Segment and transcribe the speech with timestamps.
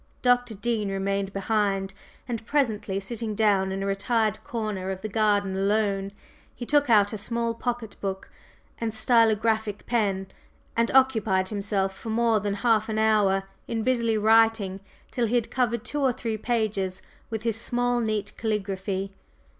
[0.23, 0.55] Dr.
[0.55, 1.93] Dean remained behind,
[2.27, 6.09] and presently sitting down in a retired corner of the garden alone,
[6.55, 8.31] he took out a small pocket book
[8.79, 10.25] and stylographic pen
[10.75, 14.79] and occupied himself for more than half an hour in busily writing
[15.11, 19.13] till he had covered two or three pages with his small, neat caligraphy.